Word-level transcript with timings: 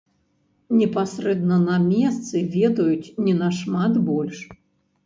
Непасрэдна 0.79 1.59
на 1.67 1.77
месцы 1.91 2.35
ведаюць 2.59 3.13
не 3.29 3.39
нашмат 3.45 4.03
больш. 4.11 4.47